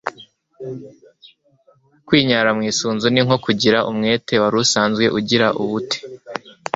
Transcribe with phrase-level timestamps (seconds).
[2.07, 5.97] kwinyara mu isunzu ni nko kugira umwete warusanzwe ugira ubute